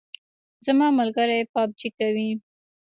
زما 0.65 0.87
ملګری 0.99 1.39
پابجي 1.53 1.89
کوي 1.97 2.29